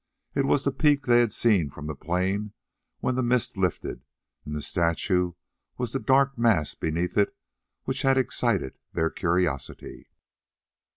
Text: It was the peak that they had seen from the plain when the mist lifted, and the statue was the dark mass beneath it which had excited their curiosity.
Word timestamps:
It 0.33 0.47
was 0.47 0.63
the 0.63 0.71
peak 0.71 1.03
that 1.05 1.11
they 1.13 1.19
had 1.19 1.31
seen 1.31 1.69
from 1.69 1.85
the 1.85 1.93
plain 1.93 2.53
when 3.01 3.13
the 3.13 3.21
mist 3.21 3.55
lifted, 3.55 4.03
and 4.43 4.55
the 4.55 4.61
statue 4.63 5.33
was 5.77 5.91
the 5.91 5.99
dark 5.99 6.39
mass 6.39 6.73
beneath 6.73 7.19
it 7.19 7.35
which 7.83 8.01
had 8.01 8.17
excited 8.17 8.79
their 8.93 9.11
curiosity. 9.11 10.09